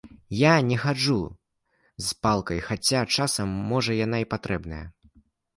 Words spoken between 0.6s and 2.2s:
не хаджу з